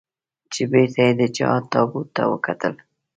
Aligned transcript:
چې 0.53 0.61
بېرته 0.71 0.99
یې 1.05 1.13
د 1.19 1.21
جهاد 1.35 1.63
تابوت 1.73 2.07
ته 2.15 2.23
وکتل. 2.31 2.73